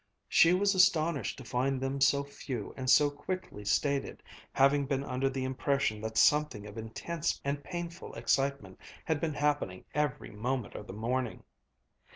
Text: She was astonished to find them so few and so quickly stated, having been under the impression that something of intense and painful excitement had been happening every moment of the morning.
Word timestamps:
She 0.27 0.51
was 0.53 0.73
astonished 0.73 1.37
to 1.37 1.43
find 1.45 1.79
them 1.79 2.01
so 2.01 2.23
few 2.23 2.73
and 2.75 2.89
so 2.89 3.11
quickly 3.11 3.63
stated, 3.63 4.23
having 4.51 4.87
been 4.87 5.03
under 5.03 5.29
the 5.29 5.43
impression 5.43 6.01
that 6.01 6.17
something 6.17 6.65
of 6.65 6.75
intense 6.75 7.39
and 7.45 7.63
painful 7.63 8.15
excitement 8.15 8.79
had 9.05 9.21
been 9.21 9.35
happening 9.35 9.85
every 9.93 10.31
moment 10.31 10.73
of 10.73 10.87
the 10.87 10.93
morning. 10.93 11.43